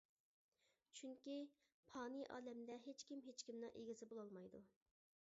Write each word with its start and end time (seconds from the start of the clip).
چۈنكى، 0.99 1.35
پانىي 1.91 2.25
ئالەمدە 2.37 2.77
ھېچكىم 2.85 3.21
ھېچكىمنىڭ 3.27 3.75
ئىگىسى 3.81 4.09
بولالمايدۇ. 4.15 4.63